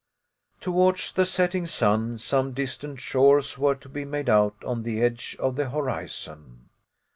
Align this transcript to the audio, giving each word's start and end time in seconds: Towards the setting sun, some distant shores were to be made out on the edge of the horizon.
Towards 0.61 1.11
the 1.11 1.27
setting 1.27 1.67
sun, 1.67 2.17
some 2.17 2.53
distant 2.53 2.99
shores 2.99 3.59
were 3.59 3.75
to 3.75 3.87
be 3.87 4.03
made 4.03 4.29
out 4.29 4.55
on 4.65 4.81
the 4.81 4.99
edge 4.99 5.35
of 5.37 5.55
the 5.57 5.69
horizon. 5.69 6.69